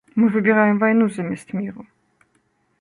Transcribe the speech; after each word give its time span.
Мы 0.19 0.29
выбіраем 0.35 0.79
вайну 0.85 1.05
замест 1.17 1.47
міру. 1.61 1.81